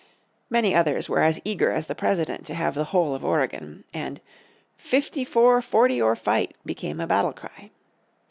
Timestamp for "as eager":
1.19-1.69